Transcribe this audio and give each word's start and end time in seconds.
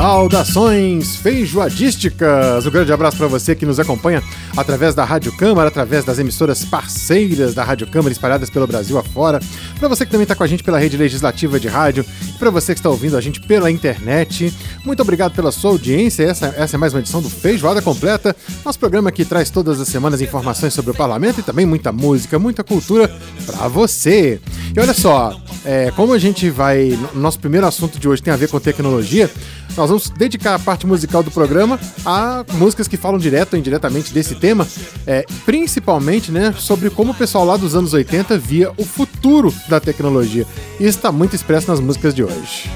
Saudações 0.00 1.16
feijoadísticas! 1.16 2.64
Um 2.64 2.70
grande 2.70 2.90
abraço 2.90 3.18
para 3.18 3.26
você 3.26 3.54
que 3.54 3.66
nos 3.66 3.78
acompanha 3.78 4.22
através 4.56 4.94
da 4.94 5.04
Rádio 5.04 5.30
Câmara, 5.36 5.68
através 5.68 6.06
das 6.06 6.18
emissoras 6.18 6.64
parceiras 6.64 7.52
da 7.52 7.62
Rádio 7.62 7.86
Câmara 7.86 8.10
espalhadas 8.10 8.48
pelo 8.48 8.66
Brasil 8.66 8.96
afora, 8.96 9.38
para 9.78 9.88
você 9.88 10.06
que 10.06 10.10
também 10.10 10.22
está 10.22 10.34
com 10.34 10.42
a 10.42 10.46
gente 10.46 10.64
pela 10.64 10.78
rede 10.78 10.96
legislativa 10.96 11.60
de 11.60 11.68
rádio, 11.68 12.02
e 12.26 12.38
para 12.38 12.48
você 12.48 12.72
que 12.72 12.78
está 12.78 12.88
ouvindo 12.88 13.14
a 13.14 13.20
gente 13.20 13.42
pela 13.42 13.70
internet. 13.70 14.50
Muito 14.86 15.02
obrigado 15.02 15.34
pela 15.34 15.52
sua 15.52 15.72
audiência. 15.72 16.22
Essa, 16.22 16.46
essa 16.56 16.76
é 16.76 16.78
mais 16.78 16.94
uma 16.94 17.00
edição 17.00 17.20
do 17.20 17.28
Feijoada 17.28 17.82
Completa, 17.82 18.34
nosso 18.64 18.78
programa 18.78 19.12
que 19.12 19.26
traz 19.26 19.50
todas 19.50 19.82
as 19.82 19.88
semanas 19.88 20.22
informações 20.22 20.72
sobre 20.72 20.92
o 20.92 20.94
parlamento 20.94 21.40
e 21.40 21.42
também 21.42 21.66
muita 21.66 21.92
música, 21.92 22.38
muita 22.38 22.64
cultura 22.64 23.14
para 23.44 23.68
você. 23.68 24.40
E 24.74 24.80
olha 24.80 24.94
só, 24.94 25.38
é, 25.64 25.90
como 25.94 26.12
a 26.12 26.18
gente 26.18 26.48
vai. 26.50 26.98
Nosso 27.14 27.38
primeiro 27.38 27.66
assunto 27.66 27.98
de 27.98 28.08
hoje 28.08 28.22
tem 28.22 28.32
a 28.32 28.36
ver 28.36 28.48
com 28.48 28.58
tecnologia, 28.58 29.30
nós 29.76 29.88
vamos 29.88 30.10
dedicar 30.10 30.54
a 30.54 30.58
parte 30.58 30.86
musical 30.86 31.22
do 31.22 31.30
programa 31.30 31.78
a 32.04 32.44
músicas 32.54 32.88
que 32.88 32.96
falam 32.96 33.18
direto 33.18 33.54
ou 33.54 33.58
indiretamente 33.58 34.12
desse 34.12 34.34
tema, 34.34 34.66
é, 35.06 35.24
principalmente 35.44 36.30
né, 36.30 36.54
sobre 36.58 36.90
como 36.90 37.12
o 37.12 37.14
pessoal 37.14 37.44
lá 37.44 37.56
dos 37.56 37.74
anos 37.74 37.92
80 37.92 38.38
via 38.38 38.72
o 38.76 38.84
futuro 38.84 39.52
da 39.68 39.80
tecnologia. 39.80 40.46
Isso 40.78 40.98
está 40.98 41.12
muito 41.12 41.34
expresso 41.36 41.70
nas 41.70 41.80
músicas 41.80 42.14
de 42.14 42.22
hoje. 42.22 42.70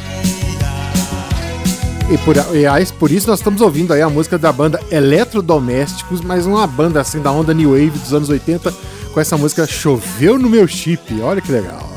E 2.10 2.18
por, 2.18 2.36
e 2.36 2.92
por 2.98 3.10
isso 3.10 3.26
nós 3.26 3.38
estamos 3.38 3.62
ouvindo 3.62 3.92
aí 3.92 4.02
a 4.02 4.10
música 4.10 4.36
da 4.36 4.52
banda 4.52 4.78
Eletrodomésticos, 4.90 6.20
mas 6.20 6.44
uma 6.44 6.66
banda 6.66 7.00
assim 7.00 7.20
da 7.20 7.32
onda 7.32 7.54
New 7.54 7.70
Wave 7.70 7.98
dos 7.98 8.12
anos 8.12 8.28
80, 8.28 8.72
com 9.12 9.20
essa 9.20 9.38
música 9.38 9.66
Choveu 9.66 10.38
no 10.38 10.50
meu 10.50 10.68
chip. 10.68 11.20
Olha 11.22 11.40
que 11.40 11.50
legal. 11.50 11.93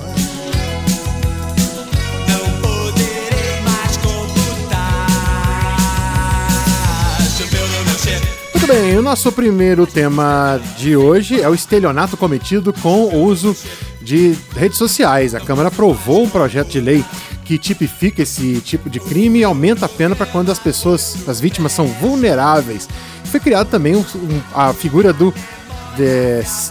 Muito 8.67 8.81
bem, 8.81 8.97
o 8.97 9.01
nosso 9.01 9.31
primeiro 9.31 9.87
tema 9.87 10.59
de 10.77 10.97
hoje 10.97 11.39
é 11.39 11.47
o 11.47 11.55
estelionato 11.55 12.17
cometido 12.17 12.73
com 12.73 13.05
o 13.05 13.23
uso 13.23 13.55
de 14.01 14.37
redes 14.57 14.77
sociais. 14.77 15.33
A 15.33 15.39
Câmara 15.39 15.69
aprovou 15.69 16.25
um 16.25 16.29
projeto 16.29 16.67
de 16.67 16.81
lei 16.81 17.05
que 17.45 17.57
tipifica 17.57 18.23
esse 18.23 18.59
tipo 18.59 18.89
de 18.89 18.99
crime 18.99 19.39
e 19.39 19.43
aumenta 19.45 19.85
a 19.85 19.89
pena 19.89 20.17
para 20.17 20.25
quando 20.25 20.51
as 20.51 20.59
pessoas, 20.59 21.29
as 21.29 21.39
vítimas 21.39 21.71
são 21.71 21.87
vulneráveis. 21.87 22.89
Foi 23.23 23.39
criado 23.39 23.69
também 23.69 23.95
um, 23.95 24.01
um, 24.01 24.41
a 24.53 24.73
figura 24.73 25.13
do, 25.13 25.33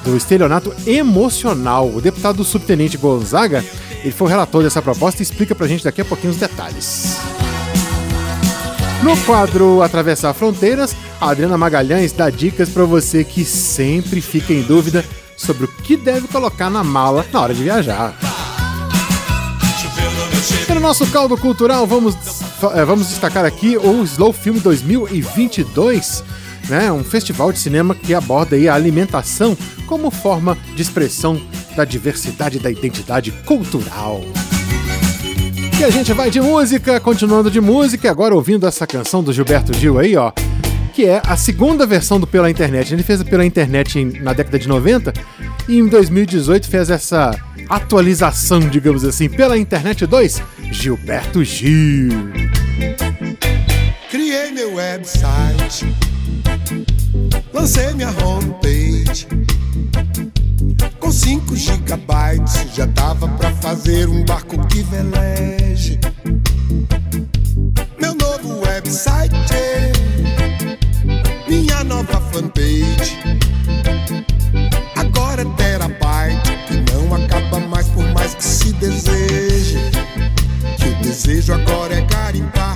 do 0.05 0.17
estelionato 0.19 0.75
emocional. 0.87 1.89
O 1.89 2.03
deputado 2.03 2.45
subtenente 2.45 2.99
Gonzaga, 2.99 3.65
ele 4.03 4.13
foi 4.13 4.27
o 4.27 4.31
relator 4.31 4.63
dessa 4.63 4.83
proposta 4.83 5.23
e 5.23 5.25
explica 5.25 5.55
para 5.55 5.65
a 5.65 5.69
gente 5.69 5.83
daqui 5.85 6.03
a 6.03 6.05
pouquinho 6.05 6.35
os 6.35 6.39
detalhes. 6.39 7.36
No 9.07 9.17
quadro 9.19 9.83
Atravessar 9.83 10.35
Fronteiras, 10.35 10.97
a 11.21 11.31
Adriana 11.31 11.57
Magalhães 11.57 12.11
dá 12.11 12.29
dicas 12.29 12.69
para 12.69 12.85
você 12.85 13.23
que 13.23 13.45
sempre 13.45 14.21
fica 14.21 14.53
em 14.53 14.63
dúvida 14.63 15.05
sobre 15.37 15.67
o 15.67 15.69
que 15.69 15.97
deve 15.97 16.27
colocar 16.27 16.69
na 16.69 16.83
mala 16.83 17.25
na 17.33 17.41
hora 17.41 17.55
de 17.55 17.63
viajar. 17.63 18.13
E 20.69 20.75
no 20.75 20.81
nosso 20.81 21.07
caldo 21.07 21.37
cultural, 21.37 21.87
vamos, 21.87 22.17
eh, 22.75 22.85
vamos 22.85 23.07
destacar 23.07 23.45
aqui 23.45 23.77
o 23.77 24.03
Slow 24.03 24.33
Film 24.33 24.59
2022, 24.59 26.25
né? 26.69 26.91
um 26.91 27.05
festival 27.05 27.53
de 27.53 27.61
cinema 27.61 27.95
que 27.95 28.13
aborda 28.13 28.57
a 28.57 28.75
alimentação 28.75 29.57
como 29.87 30.11
forma 30.11 30.59
de 30.75 30.83
expressão 30.83 31.41
da 31.77 31.85
diversidade 31.85 32.59
da 32.59 32.73
identidade 32.73 33.31
cultural. 33.31 34.21
E 35.79 35.85
a 35.85 35.91
gente 35.91 36.11
vai 36.15 36.31
de 36.31 36.41
música, 36.41 36.99
continuando 36.99 37.51
de 37.51 37.61
música, 37.61 38.11
agora 38.11 38.35
ouvindo 38.35 38.67
essa 38.67 38.87
canção 38.87 39.23
do 39.23 39.31
Gilberto 39.31 39.75
Gil 39.75 39.99
aí, 39.99 40.17
ó, 40.17 40.33
que 40.95 41.05
é 41.05 41.21
a 41.23 41.37
segunda 41.37 41.85
versão 41.85 42.19
do 42.19 42.27
Pela 42.27 42.51
Internet. 42.51 42.95
Ele 42.95 43.03
fez 43.03 43.23
pela 43.23 43.45
internet 43.45 44.03
na 44.23 44.33
década 44.33 44.59
de 44.59 44.67
90 44.67 45.13
e 45.69 45.79
em 45.79 45.87
2018 45.87 46.67
fez 46.67 46.89
essa 46.89 47.31
atualização, 47.69 48.61
digamos 48.61 49.05
assim, 49.05 49.29
pela 49.29 49.59
internet 49.59 50.07
2, 50.07 50.43
Gilberto 50.73 51.45
Gil. 51.45 52.09
Criei 54.11 54.51
meu 54.53 54.77
website, 54.77 55.95
lancei 57.53 57.93
minha 57.93 58.09
homepage. 58.25 59.29
Com 61.07 61.13
5 61.13 61.55
gigabytes 61.55 62.67
já 62.75 62.85
dava 62.85 63.29
pra 63.29 63.53
fazer 63.53 64.09
um 64.09 64.25
barco 64.25 64.59
que 64.67 64.83
veleje. 64.83 66.01
Meu 68.01 68.13
novo 68.17 68.61
website, 68.67 69.33
minha 71.49 71.85
nova 71.85 72.21
fanpage. 72.33 73.21
Agora 74.97 75.43
é 75.43 75.45
terabyte 75.57 76.51
que 76.67 76.93
não 76.93 77.15
acaba 77.15 77.61
mais 77.61 77.87
por 77.91 78.05
mais 78.13 78.35
que 78.35 78.43
se 78.43 78.73
deseje. 78.73 79.79
Que 80.77 80.89
o 80.89 80.95
desejo 81.03 81.53
agora 81.53 81.95
é 81.95 82.01
garimpar 82.01 82.75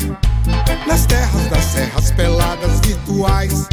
nas 0.86 1.04
terras 1.04 1.50
das 1.50 1.64
serras 1.64 2.12
peladas 2.12 2.78
virtuais. 2.78 3.66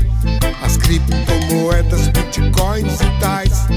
As 0.64 0.78
criptomoedas, 0.78 2.08
bitcoins 2.08 3.00
e 3.02 3.20
tais. 3.20 3.68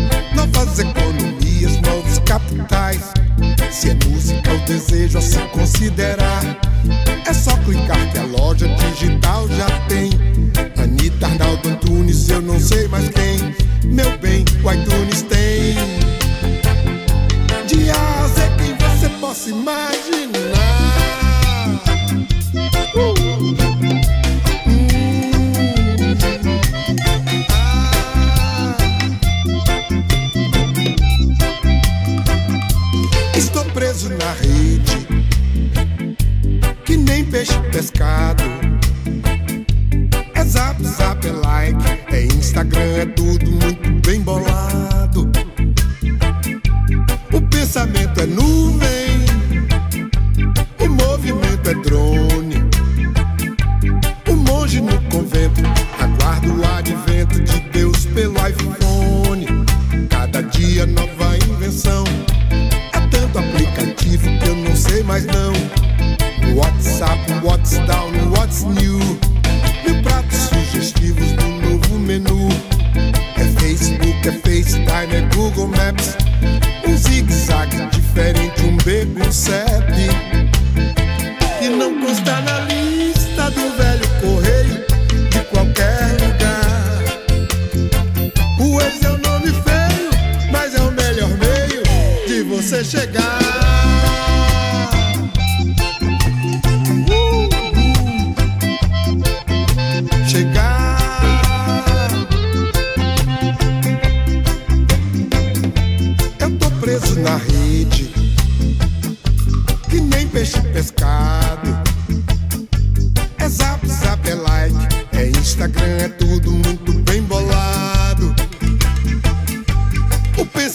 Instagram, 42.61 42.97
é 42.99 43.07
tudo 43.07 43.51
muito 43.51 44.07
bem 44.07 44.21
bolado. 44.21 45.00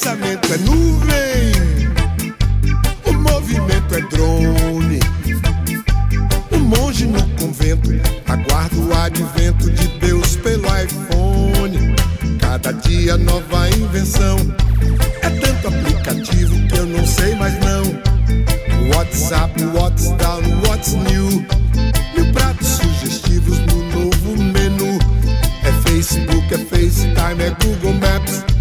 Pensamento 0.05 0.53
é 0.53 0.57
nuvem, 0.59 1.51
o 3.07 3.13
movimento 3.13 3.95
é 3.95 4.01
drone. 4.01 4.99
O 6.51 6.59
monge 6.59 7.07
no 7.07 7.27
convento 7.29 7.89
aguarda 8.27 8.75
o 8.75 8.93
advento 8.93 9.71
de 9.71 9.87
Deus 9.99 10.35
pelo 10.35 10.63
iPhone. 10.67 11.95
Cada 12.39 12.71
dia 12.71 13.17
nova 13.17 13.67
invenção. 13.69 14.37
É 15.23 15.29
tanto 15.31 15.69
aplicativo 15.69 16.55
que 16.67 16.77
eu 16.77 16.85
não 16.85 17.03
sei 17.07 17.33
mais 17.33 17.55
não. 17.61 17.83
WhatsApp, 18.95 19.59
what's 19.73 20.11
down, 20.17 20.43
what's 20.67 20.93
new. 20.93 21.43
Mil 22.15 22.31
pratos 22.31 22.67
sugestivos 22.67 23.57
no 23.57 23.83
novo 23.91 24.37
menu. 24.37 24.99
É 25.63 25.89
Facebook, 25.89 26.53
é 26.53 26.59
FaceTime, 26.59 27.43
é 27.43 27.55
Google 27.59 27.93
Maps. 27.93 28.54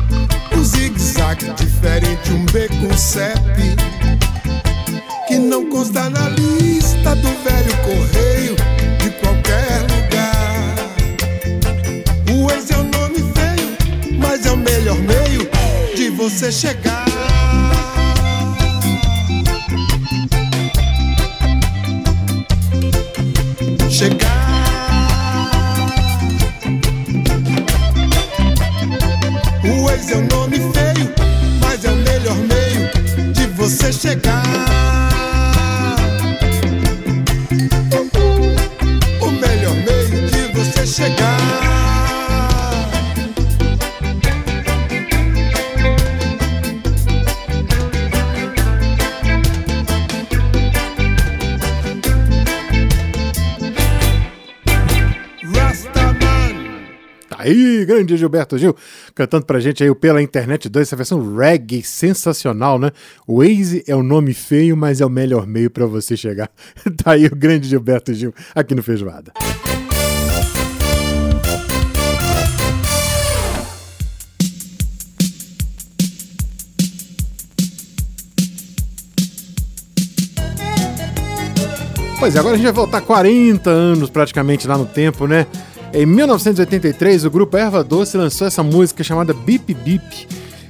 Um 1.25 1.27
zigue-zague 1.27 1.55
diferente, 1.55 2.33
um 2.33 2.45
B 2.47 2.69
com 2.69 2.97
CEP. 2.97 3.77
Que 5.27 5.39
não 5.39 5.71
consta 5.71 6.11
na 6.11 6.29
lista 6.29 7.17
do 7.17 7.29
velho 7.43 7.77
correio 7.83 8.57
de 8.99 9.11
qualquer 9.21 9.81
lugar. 9.83 10.77
O 12.31 12.51
ex 12.53 12.71
é 12.71 12.77
o 12.77 12.85
nome 12.85 13.17
feio, 13.33 14.19
mas 14.19 14.45
é 14.45 14.51
o 14.51 14.57
melhor 14.57 14.97
meio 14.97 15.49
de 15.97 16.11
você 16.11 16.53
chegar. 16.53 17.05
Chegar. 23.89 24.45
O 29.65 29.91
ex 29.91 30.11
é 30.11 30.17
um 30.17 30.27
nome 30.27 30.54
você 34.15 34.54
aí, 57.45 57.85
grande 57.85 58.17
Gilberto 58.17 58.59
Gil, 58.59 58.75
cantando 59.15 59.47
pra 59.47 59.61
gente 59.61 59.83
aí 59.83 59.91
o 59.91 59.95
Pela 59.95 60.23
Internet 60.23 60.69
2, 60.69 60.89
essa 60.89 60.97
versão 60.97 61.37
reggae 61.37 61.83
sensacional, 61.83 62.79
né? 62.79 62.91
O 63.27 63.39
Waze 63.39 63.85
é 63.87 63.95
um 63.95 64.03
nome 64.03 64.35
feio, 64.35 64.77
mas 64.77 65.01
é 65.01 65.07
o 65.07 65.11
melhor 65.11 65.47
meio 65.47 65.71
pra 65.71 65.87
você 65.87 66.17
chegar. 66.17 66.51
Tá 67.05 67.13
aí 67.13 67.27
o 67.27 67.37
grande 67.37 67.69
Gilberto 67.69 68.15
Gil 68.15 68.33
aqui 68.55 68.75
no 68.75 68.83
Feijoada. 68.83 69.33
Pois 82.19 82.35
é, 82.35 82.39
agora 82.39 82.55
a 82.55 82.57
gente 82.57 82.65
vai 82.65 82.73
voltar 82.73 83.03
40 83.03 83.69
anos 83.69 84.09
praticamente 84.09 84.67
lá 84.67 84.79
no 84.79 84.87
tempo, 84.87 85.27
né? 85.27 85.47
Em 85.95 86.05
1983, 86.07 87.25
o 87.25 87.31
grupo 87.31 87.57
Erva 87.57 87.85
Doce 87.85 88.17
lançou 88.17 88.49
essa 88.49 88.65
música 88.65 89.05
chamada 89.05 89.33
Bip 89.33 89.73
Bip. 89.73 90.27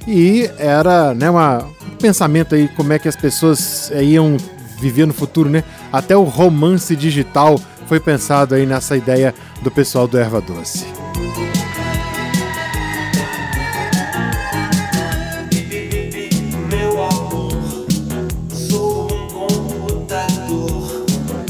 E 0.07 0.47
era 0.59 1.15
né, 1.15 1.27
uma, 1.31 1.63
um 1.63 1.95
pensamento 1.99 2.53
aí 2.53 2.67
como 2.67 2.93
é 2.93 2.99
que 2.99 3.07
as 3.07 3.15
pessoas 3.15 3.89
eh, 3.91 4.03
iam 4.03 4.37
viver 4.79 5.07
no 5.07 5.13
futuro, 5.13 5.49
né? 5.49 5.63
Até 5.91 6.15
o 6.15 6.21
romance 6.21 6.95
digital 6.95 7.59
foi 7.87 7.99
pensado 7.99 8.53
aí 8.53 8.67
nessa 8.67 8.95
ideia 8.95 9.33
do 9.63 9.71
pessoal 9.71 10.07
do 10.07 10.15
Erva 10.15 10.39
Doce. 10.39 10.85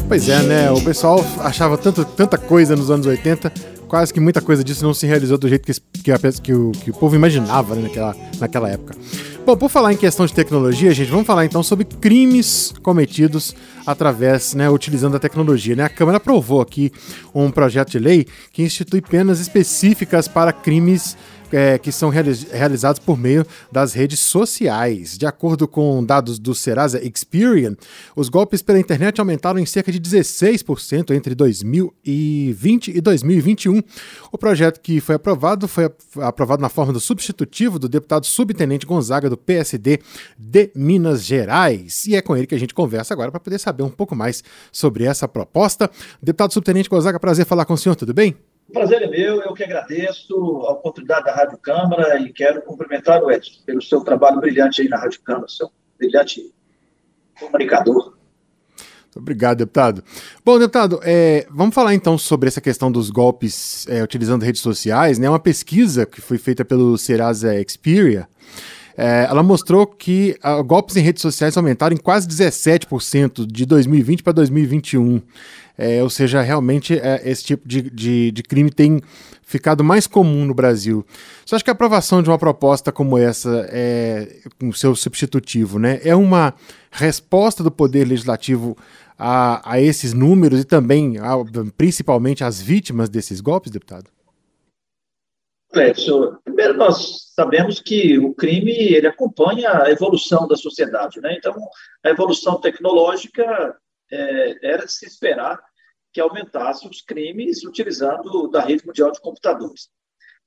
Pois 0.07 0.29
é, 0.29 0.41
né? 0.43 0.71
O 0.71 0.79
pessoal 0.81 1.25
achava 1.39 1.77
tanto, 1.77 2.05
tanta 2.05 2.37
coisa 2.37 2.75
nos 2.75 2.91
anos 2.91 3.07
80, 3.07 3.51
quase 3.87 4.13
que 4.13 4.19
muita 4.19 4.39
coisa 4.39 4.63
disso 4.63 4.85
não 4.85 4.93
se 4.93 5.07
realizou 5.07 5.35
do 5.35 5.49
jeito 5.49 5.65
que, 5.65 6.01
que, 6.01 6.11
a 6.11 6.19
que 6.19 6.53
o, 6.53 6.71
que 6.71 6.91
o 6.91 6.93
povo 6.93 7.15
imaginava 7.15 7.73
né, 7.75 7.81
naquela, 7.81 8.15
naquela 8.39 8.69
época. 8.69 8.95
Bom, 9.43 9.57
por 9.57 9.69
falar 9.69 9.93
em 9.93 9.97
questão 9.97 10.25
de 10.25 10.33
tecnologia, 10.33 10.93
gente, 10.93 11.09
vamos 11.09 11.25
falar 11.25 11.45
então 11.45 11.63
sobre 11.63 11.85
crimes 11.85 12.73
cometidos 12.83 13.55
através, 13.85 14.53
né, 14.53 14.69
utilizando 14.69 15.15
a 15.15 15.19
tecnologia. 15.19 15.75
Né? 15.75 15.83
A 15.83 15.89
Câmara 15.89 16.17
aprovou 16.17 16.61
aqui 16.61 16.91
um 17.33 17.49
projeto 17.49 17.91
de 17.91 17.99
lei 17.99 18.27
que 18.51 18.61
institui 18.63 19.01
penas 19.01 19.39
específicas 19.39 20.27
para 20.27 20.53
crimes 20.53 21.17
é, 21.55 21.77
que 21.77 21.91
são 21.91 22.09
reali- 22.09 22.47
realizados 22.51 22.99
por 22.99 23.17
meio 23.17 23.45
das 23.71 23.93
redes 23.93 24.19
sociais. 24.19 25.17
De 25.17 25.25
acordo 25.25 25.67
com 25.67 26.03
dados 26.03 26.37
do 26.37 26.53
Serasa 26.53 27.01
Experian, 27.01 27.75
os 28.15 28.27
golpes 28.27 28.61
pela 28.61 28.79
internet 28.79 29.19
aumentaram 29.19 29.57
em 29.59 29.65
cerca 29.65 29.91
de 29.91 29.99
16% 29.99 31.11
entre 31.15 31.33
2020 31.35 32.89
e 32.97 32.99
2021. 33.01 33.81
O 34.31 34.37
projeto 34.37 34.81
que 34.81 34.99
foi 34.99 35.15
aprovado 35.15 35.67
foi 35.67 35.85
ap- 35.85 35.99
aprovado 36.21 36.61
na 36.61 36.69
forma 36.69 36.91
do 36.91 36.99
substitutivo 36.99 37.79
do 37.79 37.87
deputado 37.87 38.25
subtenente 38.25 38.85
Gonzaga 38.85 39.29
do 39.29 39.37
PSD 39.37 39.99
de 40.37 40.71
Minas 40.75 41.23
Gerais. 41.23 42.05
E 42.05 42.15
é 42.15 42.21
com 42.21 42.35
ele 42.35 42.47
que 42.47 42.55
a 42.55 42.59
gente 42.59 42.73
conversa 42.73 43.13
agora 43.13 43.31
para 43.31 43.39
poder 43.39 43.59
saber 43.59 43.83
um 43.83 43.89
pouco 43.89 44.15
mais 44.15 44.43
sobre 44.71 45.05
essa 45.05 45.27
proposta. 45.27 45.89
Deputado 46.21 46.53
subtenente 46.53 46.89
Gonzaga, 46.89 47.19
prazer 47.19 47.45
falar 47.45 47.65
com 47.65 47.73
o 47.73 47.77
senhor, 47.77 47.95
tudo 47.95 48.13
bem? 48.13 48.35
Prazer 48.75 49.03
é 49.03 49.07
meu, 49.07 49.41
eu 49.41 49.53
que 49.53 49.63
agradeço 49.63 50.35
a 50.67 50.73
oportunidade 50.73 51.23
da 51.23 51.33
Rádio 51.33 51.57
Câmara 51.59 52.19
e 52.19 52.33
quero 52.33 52.61
cumprimentar 52.61 53.23
o 53.23 53.31
Edson 53.31 53.61
pelo 53.65 53.81
seu 53.81 54.01
trabalho 54.01 54.41
brilhante 54.41 54.81
aí 54.81 54.89
na 54.89 54.97
Rádio 54.97 55.21
Câmara, 55.21 55.47
seu 55.47 55.71
brilhante 55.97 56.53
comunicador. 57.39 58.17
Obrigado, 59.15 59.59
deputado. 59.59 60.03
Bom, 60.43 60.59
deputado, 60.59 60.99
é, 61.03 61.47
vamos 61.49 61.73
falar 61.73 61.93
então 61.93 62.17
sobre 62.17 62.49
essa 62.49 62.59
questão 62.59 62.91
dos 62.91 63.09
golpes 63.09 63.87
é, 63.87 64.03
utilizando 64.03 64.43
redes 64.43 64.59
sociais. 64.59 65.17
Né? 65.17 65.29
Uma 65.29 65.39
pesquisa 65.39 66.05
que 66.05 66.19
foi 66.19 66.37
feita 66.37 66.65
pelo 66.65 66.97
Serasa 66.97 67.53
Xperia, 67.65 68.27
é, 68.97 69.25
ela 69.29 69.41
mostrou 69.41 69.87
que 69.87 70.37
ah, 70.41 70.61
golpes 70.61 70.97
em 70.97 71.01
redes 71.01 71.21
sociais 71.21 71.55
aumentaram 71.55 71.95
em 71.95 71.99
quase 71.99 72.27
17% 72.27 73.45
de 73.45 73.65
2020 73.65 74.21
para 74.21 74.33
2021. 74.33 75.21
É, 75.77 76.01
ou 76.01 76.09
seja, 76.09 76.41
realmente 76.41 76.97
é, 76.97 77.21
esse 77.29 77.43
tipo 77.43 77.67
de, 77.67 77.81
de, 77.89 78.31
de 78.31 78.43
crime 78.43 78.71
tem 78.71 79.01
ficado 79.41 79.83
mais 79.83 80.07
comum 80.07 80.45
no 80.45 80.53
Brasil. 80.53 81.05
Você 81.45 81.55
acha 81.55 81.63
que 81.63 81.69
a 81.69 81.73
aprovação 81.73 82.23
de 82.23 82.29
uma 82.29 82.37
proposta 82.39 82.91
como 82.91 83.17
essa, 83.17 83.67
é, 83.69 84.39
com 84.59 84.71
seu 84.71 84.95
substitutivo, 84.95 85.77
né, 85.77 85.99
é 86.03 86.15
uma 86.15 86.53
resposta 86.91 87.61
do 87.63 87.69
Poder 87.69 88.05
Legislativo 88.07 88.77
a, 89.17 89.73
a 89.73 89.81
esses 89.81 90.13
números 90.13 90.61
e 90.61 90.65
também, 90.65 91.17
a- 91.17 91.35
principalmente, 91.77 92.43
às 92.43 92.61
vítimas 92.61 93.09
desses 93.09 93.41
golpes, 93.41 93.71
deputado? 93.71 94.09
Edson, 95.73 96.37
primeiro 96.43 96.77
nós 96.77 97.33
sabemos 97.35 97.81
que 97.81 98.17
o 98.17 98.33
crime 98.33 98.71
ele 98.71 99.07
acompanha 99.07 99.83
a 99.83 99.91
evolução 99.91 100.47
da 100.47 100.55
sociedade, 100.55 101.19
né? 101.19 101.35
Então, 101.37 101.53
a 102.03 102.09
evolução 102.09 102.61
tecnológica 102.61 103.75
é, 104.11 104.73
era 104.73 104.87
se 104.87 105.05
esperar 105.05 105.61
que 106.13 106.21
aumentasse 106.21 106.87
os 106.87 107.01
crimes 107.01 107.63
utilizando 107.65 108.47
da 108.47 108.61
rede 108.61 108.85
mundial 108.85 109.11
de 109.11 109.19
computadores. 109.19 109.89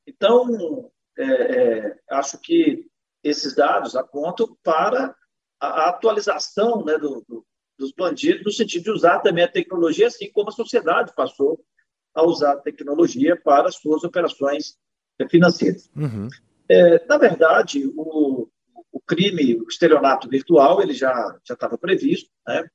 Então, 0.07 0.91
é, 1.19 1.25
é, 1.25 1.99
acho 2.11 2.39
que 2.41 2.87
esses 3.23 3.55
dados 3.55 3.95
apontam 3.95 4.57
para 4.63 5.15
a, 5.61 5.91
atualização 5.91 6.85
né, 6.85 6.97
do, 6.97 7.23
do, 7.29 7.47
dos 7.79 7.93
bandidos, 7.93 8.45
no 8.45 8.53
sentido 8.53 8.85
de 8.85 8.91
usar 8.93 9.19
também 9.21 9.45
a 9.45 9.51
tecnologia, 9.51 10.07
assim 10.07 10.31
como 10.33 10.49
a 10.49 10.53
sociedade 10.53 11.13
passou 11.15 11.63
a 12.15 12.25
usar 12.25 12.53
a 12.53 12.61
tecnologia 12.61 13.37
para 13.37 13.71
suas 13.71 14.05
operações 14.05 14.79
financeiras. 15.29 15.91
Uhum. 15.95 16.29
É, 16.69 17.05
na 17.07 17.19
verdade, 17.19 17.87
o, 17.97 18.49
o 18.93 19.01
crime, 19.01 19.57
o 19.57 19.69
estelionato 19.69 20.29
virtual, 20.29 20.81
ele 20.81 20.95
já 20.95 21.13
já 21.45 21.55
estava 21.55 21.77
previsto. 21.77 22.31
Né? 22.47 22.69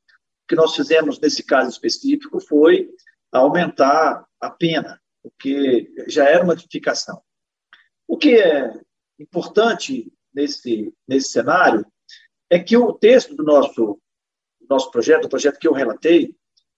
O 0.44 0.48
que 0.48 0.56
nós 0.56 0.76
fizemos 0.76 1.20
nesse 1.20 1.44
caso 1.44 1.70
específico 1.70 2.40
foi 2.40 2.90
aumentar 3.32 4.28
a 4.40 4.50
pena, 4.50 5.02
porque 5.22 5.94
já 6.08 6.28
era 6.28 6.44
uma 6.44 6.56
tipificação. 6.56 7.22
O 8.08 8.18
que 8.18 8.36
é 8.36 8.74
importante 9.20 10.12
nesse 10.34 10.94
nesse 11.08 11.30
cenário 11.30 11.86
é 12.50 12.60
que 12.60 12.76
o 12.76 12.94
texto 12.94 13.36
do 13.36 13.44
nosso 13.44 14.00
nosso 14.70 14.92
projeto, 14.92 15.26
o 15.26 15.30
projeto 15.30 15.60
que 15.60 15.68
eu 15.68 15.74
relatei, 15.74 16.36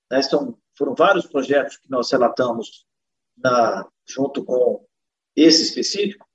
né, 0.10 0.22
são, 0.22 0.58
foram 0.78 0.96
vários 0.96 1.26
projetos 1.28 1.78
que 1.78 1.90
nós 1.90 2.12
relatamos 2.12 2.86
na, 3.38 3.88
junto 4.08 4.44
com 4.44 4.86
esse 5.36 5.64
específico, 5.64 6.28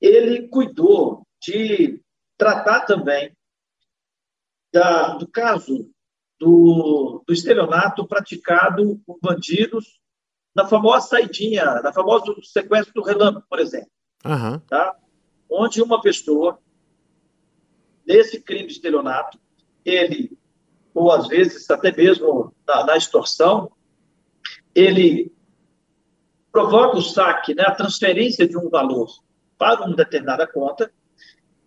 ele 0.00 0.48
cuidou 0.48 1.26
de 1.40 2.02
tratar 2.36 2.80
também 2.86 3.36
da, 4.72 5.14
do 5.16 5.28
caso 5.28 5.90
do, 6.38 7.22
do 7.26 7.32
estelionato 7.32 8.06
praticado 8.06 9.00
por 9.06 9.18
bandidos 9.20 10.00
na 10.54 10.66
famosa 10.66 11.08
saidinha, 11.08 11.64
na 11.82 11.92
famosa 11.92 12.34
sequência 12.42 12.92
do 12.94 13.02
relâmpago, 13.02 13.46
por 13.48 13.58
exemplo. 13.58 13.90
Aham. 14.24 14.60
Tá? 14.68 14.96
Onde 15.50 15.82
uma 15.82 16.00
pessoa, 16.00 16.58
nesse 18.06 18.40
crime 18.40 18.66
de 18.66 18.74
estelionato, 18.74 19.38
ele, 19.84 20.38
ou 20.94 21.10
às 21.10 21.26
vezes 21.28 21.68
até 21.70 21.94
mesmo 21.94 22.54
na, 22.66 22.86
na 22.86 22.96
extorsão, 22.96 23.70
ele 24.74 25.32
provoca 26.50 26.98
o 26.98 27.02
saque, 27.02 27.54
né, 27.54 27.64
a 27.66 27.74
transferência 27.74 28.46
de 28.46 28.56
um 28.56 28.68
valor 28.68 29.08
para 29.58 29.84
uma 29.84 29.96
determinada 29.96 30.46
conta. 30.46 30.90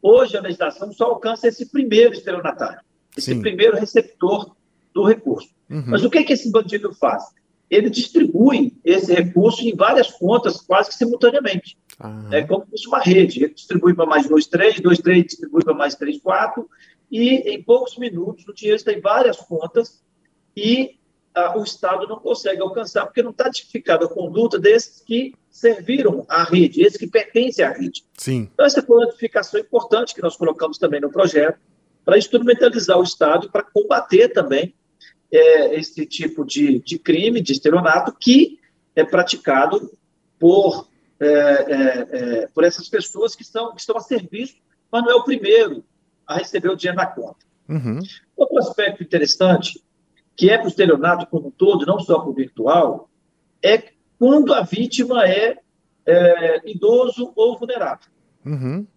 Hoje 0.01 0.37
a 0.37 0.41
legislação 0.41 0.91
só 0.93 1.05
alcança 1.05 1.47
esse 1.47 1.69
primeiro 1.69 2.13
estelionatário, 2.13 2.79
esse 3.17 3.33
Sim. 3.33 3.41
primeiro 3.41 3.77
receptor 3.77 4.55
do 4.93 5.03
recurso. 5.03 5.49
Uhum. 5.69 5.83
Mas 5.87 6.03
o 6.03 6.09
que, 6.09 6.23
que 6.23 6.33
esse 6.33 6.51
bandido 6.51 6.93
faz? 6.93 7.23
Ele 7.69 7.89
distribui 7.89 8.73
esse 8.83 9.13
recurso 9.13 9.61
em 9.61 9.75
várias 9.75 10.09
contas 10.11 10.61
quase 10.61 10.89
que 10.89 10.95
simultaneamente. 10.95 11.77
Aham. 11.99 12.29
É 12.31 12.43
como 12.43 12.63
se 12.65 12.71
fosse 12.71 12.87
uma 12.87 12.99
rede. 12.99 13.43
Ele 13.43 13.53
distribui 13.53 13.93
para 13.93 14.05
mais 14.05 14.27
dois, 14.27 14.47
três, 14.47 14.79
dois, 14.79 14.99
três, 14.99 15.25
distribui 15.25 15.63
para 15.63 15.73
mais 15.73 15.95
três, 15.95 16.19
quatro, 16.19 16.69
e 17.11 17.35
em 17.53 17.61
poucos 17.63 17.97
minutos 17.97 18.47
o 18.47 18.53
dinheiro 18.53 18.77
está 18.77 18.93
em 18.93 19.01
várias 19.01 19.37
contas 19.37 20.01
e 20.55 20.97
ah, 21.33 21.57
o 21.57 21.63
Estado 21.63 22.07
não 22.07 22.17
consegue 22.17 22.61
alcançar, 22.61 23.05
porque 23.05 23.21
não 23.21 23.31
está 23.31 23.49
tipificada 23.49 24.05
a 24.05 24.09
conduta 24.09 24.57
desses 24.57 25.01
que 25.01 25.33
serviram 25.49 26.25
à 26.27 26.43
rede, 26.43 26.81
esses 26.81 26.97
que 26.97 27.07
pertencem 27.07 27.63
à 27.63 27.71
rede. 27.71 28.03
Sim. 28.17 28.49
Então, 28.51 28.65
essa 28.65 28.81
foi 28.81 28.97
uma 28.97 29.05
notificação 29.05 29.59
importante 29.59 30.15
que 30.15 30.21
nós 30.21 30.35
colocamos 30.35 30.77
também 30.77 30.99
no 30.99 31.11
projeto, 31.11 31.59
para 32.07 32.17
instrumentalizar 32.17 32.97
o 32.97 33.03
Estado, 33.03 33.51
para 33.51 33.61
combater 33.61 34.29
também 34.29 34.73
é, 35.29 35.75
esse 35.77 36.05
tipo 36.05 36.45
de, 36.45 36.79
de 36.79 36.97
crime, 36.97 37.41
de 37.41 37.51
estelionato, 37.51 38.15
que 38.17 38.61
é 38.95 39.03
praticado 39.03 39.91
por, 40.39 40.87
é, 41.19 41.27
é, 41.27 42.07
é, 42.11 42.47
por 42.47 42.63
essas 42.63 42.87
pessoas 42.87 43.35
que, 43.35 43.43
são, 43.43 43.75
que 43.75 43.81
estão 43.81 43.97
a 43.97 43.99
serviço, 43.99 44.55
mas 44.89 45.03
não 45.03 45.11
é 45.11 45.15
o 45.15 45.23
primeiro 45.25 45.83
a 46.25 46.35
receber 46.37 46.69
o 46.69 46.77
dinheiro 46.77 46.95
na 46.95 47.07
conta. 47.07 47.45
Uhum. 47.67 47.99
Outro 48.37 48.57
aspecto 48.57 49.03
interessante, 49.03 49.83
que 50.33 50.49
é 50.49 50.57
para 50.57 50.67
o 50.67 50.69
estelionato 50.69 51.27
como 51.27 51.49
um 51.49 51.51
todo, 51.51 51.85
não 51.85 51.99
só 51.99 52.19
para 52.19 52.29
o 52.29 52.33
virtual, 52.33 53.09
é 53.61 53.83
quando 54.17 54.53
a 54.53 54.61
vítima 54.61 55.27
é, 55.27 55.57
é, 56.05 56.71
idoso 56.71 57.33
ou 57.35 57.59
vulnerável. 57.59 58.07
Uhum. 58.45 58.87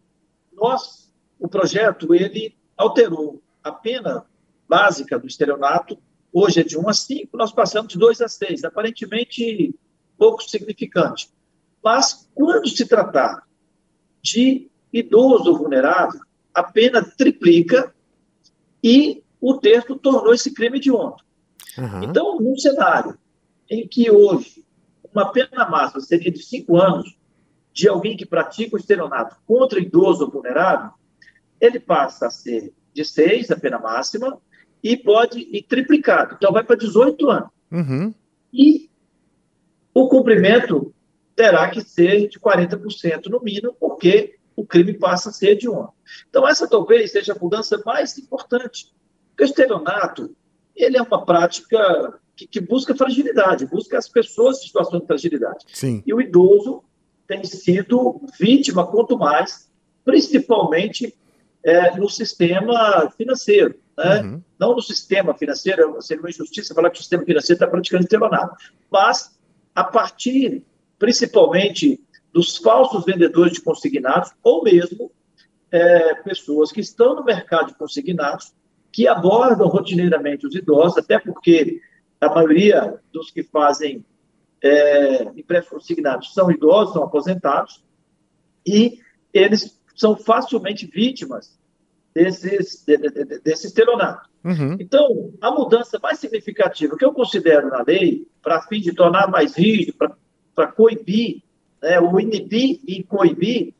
Nós, 0.52 1.12
o 1.40 1.48
projeto, 1.48 2.14
ele 2.14 2.59
alterou 2.80 3.42
a 3.62 3.70
pena 3.70 4.24
básica 4.66 5.18
do 5.18 5.26
estelionato, 5.26 5.98
hoje 6.32 6.60
é 6.60 6.64
de 6.64 6.78
1 6.78 6.88
a 6.88 6.94
5, 6.94 7.36
nós 7.36 7.52
passamos 7.52 7.92
de 7.92 7.98
2 7.98 8.22
a 8.22 8.28
6, 8.28 8.64
aparentemente 8.64 9.74
pouco 10.16 10.42
significante. 10.42 11.30
Mas, 11.82 12.28
quando 12.34 12.68
se 12.68 12.86
tratar 12.86 13.46
de 14.22 14.70
idoso 14.92 15.50
ou 15.50 15.58
vulnerável, 15.58 16.20
a 16.54 16.62
pena 16.62 17.02
triplica 17.02 17.94
e 18.82 19.22
o 19.40 19.58
texto 19.58 19.96
tornou 19.96 20.32
esse 20.32 20.52
crime 20.52 20.78
hediondo. 20.78 21.16
Aham. 21.78 22.04
Então, 22.04 22.40
num 22.40 22.56
cenário 22.56 23.18
em 23.68 23.86
que 23.86 24.10
hoje 24.10 24.64
uma 25.12 25.30
pena 25.32 25.68
máxima 25.68 26.00
seria 26.00 26.30
de 26.30 26.42
cinco 26.42 26.76
anos 26.76 27.16
de 27.72 27.88
alguém 27.88 28.16
que 28.16 28.26
pratica 28.26 28.76
o 28.76 28.78
estelionato 28.78 29.36
contra 29.46 29.80
idoso 29.80 30.24
ou 30.24 30.30
vulnerável, 30.30 30.92
ele 31.60 31.78
passa 31.78 32.26
a 32.26 32.30
ser 32.30 32.72
de 32.92 33.04
seis, 33.04 33.50
a 33.50 33.56
pena 33.56 33.78
máxima, 33.78 34.40
e 34.82 34.96
pode 34.96 35.40
ir 35.40 35.62
triplicado. 35.62 36.34
Então, 36.36 36.52
vai 36.52 36.64
para 36.64 36.76
18 36.76 37.30
anos. 37.30 37.50
Uhum. 37.70 38.14
E 38.52 38.90
o 39.94 40.08
cumprimento 40.08 40.94
terá 41.36 41.68
que 41.70 41.80
ser 41.82 42.28
de 42.28 42.38
40% 42.38 43.26
no 43.26 43.40
mínimo, 43.40 43.74
porque 43.78 44.38
o 44.56 44.64
crime 44.64 44.94
passa 44.94 45.30
a 45.30 45.32
ser 45.32 45.56
de 45.56 45.68
um. 45.68 45.86
Então, 46.28 46.46
essa 46.48 46.68
talvez 46.68 47.12
seja 47.12 47.32
a 47.32 47.38
mudança 47.38 47.80
mais 47.84 48.18
importante. 48.18 48.92
Porque 49.30 49.44
o 49.44 49.46
estelionato, 49.46 50.34
ele 50.74 50.96
é 50.96 51.02
uma 51.02 51.24
prática 51.24 52.18
que, 52.36 52.46
que 52.46 52.60
busca 52.60 52.94
fragilidade, 52.94 53.66
busca 53.66 53.98
as 53.98 54.08
pessoas 54.08 54.58
em 54.58 54.66
situação 54.66 55.00
de 55.00 55.06
fragilidade. 55.06 55.64
Sim. 55.72 56.02
E 56.06 56.12
o 56.12 56.20
idoso 56.20 56.82
tem 57.26 57.44
sido 57.44 58.20
vítima, 58.38 58.86
quanto 58.86 59.16
mais, 59.16 59.70
principalmente 60.04 61.14
é, 61.62 61.96
no 61.96 62.08
sistema 62.08 63.10
financeiro. 63.16 63.74
Né? 63.96 64.22
Uhum. 64.22 64.42
Não 64.58 64.74
no 64.74 64.82
sistema 64.82 65.34
financeiro, 65.34 66.00
seria 66.00 66.22
uma 66.22 66.30
injustiça 66.30 66.74
falar 66.74 66.90
que 66.90 66.98
o 66.98 67.02
sistema 67.02 67.24
financeiro 67.24 67.56
está 67.56 67.66
praticando 67.66 68.04
estelionato, 68.04 68.56
mas 68.90 69.38
a 69.74 69.84
partir, 69.84 70.64
principalmente, 70.98 72.00
dos 72.32 72.56
falsos 72.56 73.04
vendedores 73.04 73.54
de 73.54 73.62
consignados, 73.62 74.32
ou 74.42 74.62
mesmo 74.62 75.10
é, 75.70 76.14
pessoas 76.16 76.72
que 76.72 76.80
estão 76.80 77.14
no 77.14 77.24
mercado 77.24 77.68
de 77.68 77.74
consignados, 77.74 78.52
que 78.92 79.06
abordam 79.06 79.68
rotineiramente 79.68 80.46
os 80.46 80.54
idosos, 80.54 80.98
até 80.98 81.18
porque 81.18 81.80
a 82.20 82.28
maioria 82.28 83.00
dos 83.12 83.30
que 83.30 83.42
fazem 83.42 84.04
é, 84.62 85.22
empréstimos 85.36 85.82
consignados 85.82 86.34
são 86.34 86.50
idosos, 86.50 86.92
são 86.92 87.04
aposentados, 87.04 87.82
e 88.66 88.98
eles 89.32 89.79
são 89.94 90.16
facilmente 90.16 90.86
vítimas 90.86 91.58
desses, 92.14 92.84
de, 92.86 92.96
de, 92.96 93.10
de, 93.10 93.38
desse 93.40 93.66
estelionato. 93.66 94.28
Uhum. 94.44 94.76
Então, 94.80 95.32
a 95.40 95.50
mudança 95.50 95.98
mais 96.02 96.18
significativa 96.18 96.96
que 96.96 97.04
eu 97.04 97.12
considero 97.12 97.68
na 97.68 97.82
lei, 97.82 98.26
para 98.42 98.62
fim 98.62 98.80
de 98.80 98.92
tornar 98.92 99.28
mais 99.28 99.54
rígido, 99.54 99.94
para 100.54 100.66
coibir, 100.68 101.42
né, 101.82 102.00
o 102.00 102.18
inibir 102.18 102.80
e 102.86 103.02
coibir, 103.02 103.74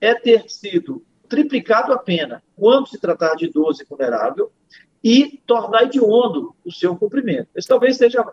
é 0.00 0.14
ter 0.14 0.48
sido 0.48 1.04
triplicado 1.28 1.92
a 1.92 1.98
pena 1.98 2.42
quando 2.54 2.88
se 2.88 3.00
tratar 3.00 3.34
de 3.34 3.46
idoso 3.46 3.82
e 3.82 3.86
vulnerável 3.86 4.52
e 5.02 5.40
tornar 5.46 5.84
hediondo 5.84 6.54
o 6.64 6.72
seu 6.72 6.96
cumprimento. 6.96 7.48
Esse 7.54 7.68
talvez 7.68 7.96
seja 7.96 8.24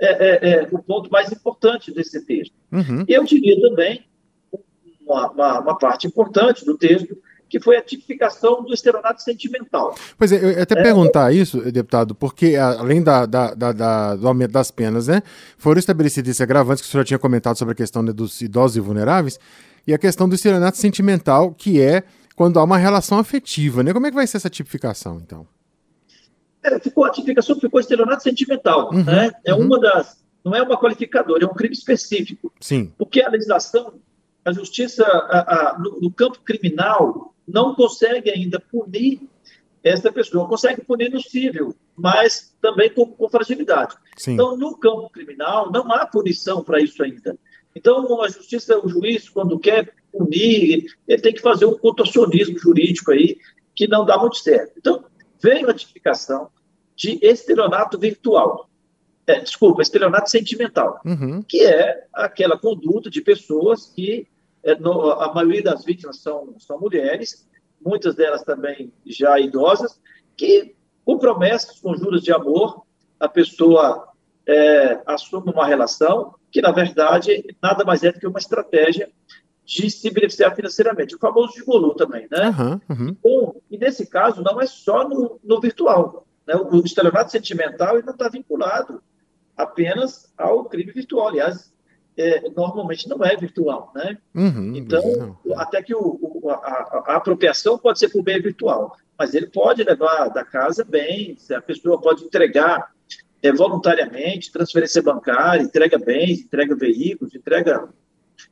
é, 0.00 0.08
é, 0.08 0.50
é, 0.50 0.68
o 0.72 0.78
ponto 0.78 1.10
mais 1.10 1.30
importante 1.30 1.92
desse 1.92 2.24
texto. 2.24 2.54
Uhum. 2.72 3.04
Eu 3.06 3.24
diria 3.24 3.60
também 3.60 4.04
uma, 5.12 5.30
uma, 5.30 5.60
uma 5.60 5.78
parte 5.78 6.06
importante 6.06 6.64
do 6.64 6.76
texto, 6.76 7.16
que 7.48 7.58
foi 7.58 7.76
a 7.76 7.82
tipificação 7.82 8.62
do 8.62 8.72
estelionato 8.72 9.22
sentimental. 9.22 9.94
Pois 10.16 10.30
é, 10.30 10.36
eu 10.44 10.50
ia 10.52 10.62
até 10.62 10.78
É. 10.78 10.82
perguntar 10.82 11.32
isso, 11.34 11.60
deputado, 11.72 12.14
porque 12.14 12.54
além 12.56 13.02
da, 13.02 13.26
da- 13.26 13.54
da- 13.54 13.72
da- 13.72 14.14
do 14.16 14.28
aumento 14.28 14.52
das 14.52 14.70
penas, 14.70 15.08
né, 15.08 15.20
foram 15.58 15.78
estabelecidos 15.80 16.30
esses 16.30 16.40
agravantes 16.40 16.80
que 16.82 16.88
o 16.88 16.90
senhor 16.90 17.04
tinha 17.04 17.18
comentado 17.18 17.56
sobre 17.56 17.72
a 17.72 17.74
questão 17.74 18.02
né, 18.02 18.12
dos 18.12 18.40
idosos 18.40 18.76
e 18.76 18.80
vulneráveis, 18.80 19.38
e 19.86 19.92
a 19.92 19.98
questão 19.98 20.28
do 20.28 20.34
estelionato 20.36 20.76
sentimental, 20.78 21.52
que 21.52 21.80
é 21.80 22.04
quando 22.36 22.58
há 22.60 22.64
uma 22.64 22.78
relação 22.78 23.18
afetiva, 23.18 23.82
né? 23.82 23.92
Como 23.92 24.06
é 24.06 24.10
que 24.10 24.14
vai 24.14 24.26
ser 24.26 24.36
essa 24.36 24.48
tipificação, 24.48 25.20
então? 25.24 25.46
É, 26.62 26.78
ficou, 26.78 27.04
a 27.04 27.10
tipificação 27.10 27.58
ficou 27.58 27.80
estelionato 27.80 28.22
sentimental. 28.22 28.90
Uhum, 28.92 29.02
né? 29.04 29.30
É 29.44 29.52
uhum. 29.54 29.62
uma 29.66 29.80
das. 29.80 30.20
Não 30.44 30.54
é 30.54 30.62
uma 30.62 30.78
qualificadora, 30.78 31.44
é 31.44 31.46
um 31.46 31.52
crime 31.54 31.74
específico. 31.74 32.52
Sim. 32.60 32.92
Porque 32.96 33.20
a 33.22 33.28
legislação, 33.28 33.94
a 34.44 34.52
justiça 34.52 35.04
a- 35.04 35.72
a- 35.74 35.78
no, 35.78 36.00
no 36.00 36.10
campo 36.12 36.40
criminal, 36.40 37.34
não 37.46 37.74
consegue 37.74 38.30
ainda 38.30 38.58
punir 38.60 39.20
essa 39.82 40.12
pessoa. 40.12 40.48
Consegue 40.48 40.82
punir 40.82 41.10
no 41.10 41.20
civil, 41.20 41.74
mas 41.96 42.54
também 42.60 42.90
com, 42.90 43.06
com 43.06 43.28
fragilidade. 43.28 43.96
Sim. 44.16 44.32
Então, 44.34 44.56
no 44.56 44.76
campo 44.76 45.10
criminal, 45.10 45.70
não 45.70 45.90
há 45.92 46.06
punição 46.06 46.62
para 46.62 46.80
isso 46.80 47.02
ainda. 47.02 47.36
Então, 47.74 48.20
a 48.22 48.28
justiça, 48.28 48.78
o 48.84 48.88
juiz, 48.88 49.28
quando 49.28 49.58
quer 49.58 49.92
punir, 50.12 50.86
ele 51.06 51.22
tem 51.22 51.32
que 51.32 51.40
fazer 51.40 51.66
um 51.66 51.78
contorcionismo 51.78 52.58
jurídico 52.58 53.12
aí, 53.12 53.38
que 53.74 53.86
não 53.86 54.04
dá 54.04 54.18
muito 54.18 54.36
certo. 54.38 54.72
Então, 54.76 55.04
veio 55.40 55.68
a 55.70 55.74
tipificação 55.74 56.48
de 56.96 57.18
estelionato 57.22 57.98
virtual. 57.98 58.68
É, 59.26 59.38
desculpa, 59.40 59.82
estelionato 59.82 60.28
sentimental, 60.30 61.00
Uhum. 61.04 61.42
que 61.42 61.64
é 61.64 62.04
aquela 62.12 62.58
conduta 62.58 63.08
de 63.10 63.20
pessoas 63.20 63.86
que, 63.86 64.26
é, 64.64 64.74
no- 64.74 65.10
a 65.12 65.32
maioria 65.32 65.62
das 65.62 65.84
vítimas 65.84 66.18
são, 66.20 66.54
são 66.58 66.80
mulheres, 66.80 67.48
muitas 67.84 68.14
delas 68.14 68.42
também 68.42 68.92
já 69.06 69.38
idosas, 69.38 70.00
que, 70.36 70.74
com 71.04 71.18
promessas, 71.18 71.78
com 71.80 71.94
juros 71.96 72.22
de 72.22 72.32
amor, 72.32 72.82
a 73.18 73.28
pessoa 73.28 74.08
é, 74.46 75.00
assume 75.06 75.52
uma 75.52 75.66
relação 75.66 76.34
que, 76.50 76.60
na 76.60 76.72
verdade, 76.72 77.54
nada 77.62 77.84
mais 77.84 78.02
é 78.02 78.10
do 78.10 78.18
que 78.18 78.26
uma 78.26 78.38
estratégia 78.40 79.08
de 79.64 79.88
se 79.88 80.10
beneficiar 80.10 80.56
financeiramente. 80.56 81.14
O 81.14 81.18
famoso 81.18 81.52
gigolô 81.54 81.94
também, 81.94 82.26
né? 82.28 82.50
Uhum. 82.88 83.16
Bom, 83.22 83.60
e 83.70 83.78
nesse 83.78 84.06
caso, 84.06 84.42
não 84.42 84.60
é 84.60 84.66
só 84.66 85.08
no, 85.08 85.38
no 85.44 85.60
virtual. 85.60 86.26
Né? 86.46 86.56
O, 86.56 86.78
o 86.80 86.84
estelionato 86.84 87.30
sentimental 87.30 88.02
não 88.02 88.12
está 88.12 88.28
vinculado 88.28 89.00
apenas 89.62 90.32
ao 90.36 90.64
crime 90.64 90.92
virtual. 90.92 91.28
Aliás, 91.28 91.72
é, 92.16 92.50
normalmente 92.50 93.08
não 93.08 93.24
é 93.24 93.36
virtual, 93.36 93.92
né? 93.94 94.18
Uhum, 94.34 94.74
então, 94.76 95.38
até 95.56 95.82
que 95.82 95.94
o, 95.94 96.18
o, 96.20 96.50
a, 96.50 96.54
a, 96.54 97.16
apropriação 97.16 97.78
pode 97.78 97.98
ser 97.98 98.08
por 98.08 98.22
bem 98.22 98.40
virtual, 98.40 98.96
mas 99.18 99.34
ele 99.34 99.46
pode 99.46 99.82
levar 99.82 100.28
da 100.28 100.44
casa 100.44 100.84
bens, 100.84 101.50
a 101.50 101.62
pessoa 101.62 102.00
pode 102.00 102.24
entregar 102.24 102.92
é, 103.42 103.52
voluntariamente, 103.52 104.52
transferência 104.52 105.02
bancária, 105.02 105.62
entrega 105.62 105.98
bens, 105.98 106.40
entrega 106.40 106.76
veículos, 106.76 107.34
entrega 107.34 107.88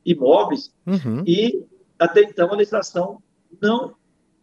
imóveis, 0.05 0.73
uhum. 0.85 1.23
e 1.27 1.63
até 1.97 2.21
então 2.21 2.51
a 2.51 2.55
legislação 2.55 3.21
não 3.61 3.93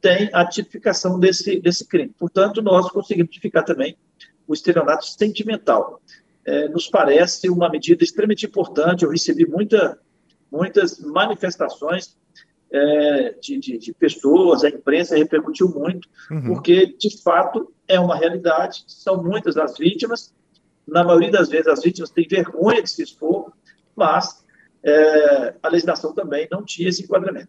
tem 0.00 0.30
a 0.32 0.44
tipificação 0.44 1.18
desse, 1.18 1.58
desse 1.58 1.85
crime. 1.87 2.14
Portanto, 2.18 2.62
nós 2.62 2.88
conseguimos 2.90 3.32
tipificar 3.32 3.64
também 3.64 3.96
o 4.46 4.54
estelionato 4.54 5.06
sentimental. 5.06 6.00
É, 6.46 6.68
nos 6.68 6.88
parece 6.88 7.50
uma 7.50 7.68
medida 7.68 8.04
extremamente 8.04 8.46
importante. 8.46 9.04
Eu 9.04 9.10
recebi 9.10 9.44
muita, 9.46 9.98
muitas 10.50 11.00
manifestações 11.00 12.16
é, 12.70 13.34
de, 13.40 13.58
de, 13.58 13.78
de, 13.78 13.92
pessoas, 13.92 14.64
a 14.64 14.68
imprensa 14.68 15.16
repercutiu 15.16 15.68
muito, 15.68 16.08
uhum. 16.30 16.54
porque, 16.54 16.94
de 16.98 17.22
fato, 17.22 17.72
é 17.88 17.98
uma 17.98 18.16
realidade. 18.16 18.84
São 18.86 19.22
muitas 19.22 19.56
as 19.56 19.76
vítimas. 19.76 20.34
Na 20.86 21.02
maioria 21.02 21.32
das 21.32 21.48
vezes, 21.48 21.66
as 21.66 21.82
vítimas 21.82 22.10
têm 22.10 22.26
vergonha 22.28 22.82
de 22.82 22.90
se 22.90 23.02
expor, 23.02 23.52
mas 23.96 24.44
é, 24.84 25.54
a 25.62 25.68
legislação 25.68 26.14
também 26.14 26.46
não 26.50 26.64
tinha 26.64 26.88
esse 26.88 27.02
enquadramento. 27.02 27.48